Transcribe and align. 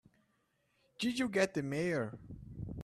Did 0.97 1.19
you 1.19 1.27
get 1.29 1.53
the 1.53 1.61
Mayor? 1.61 2.17